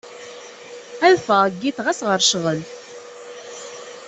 [1.07, 2.59] Ad fɣeɣ deg yiḍ ɣas ɣer cɣel.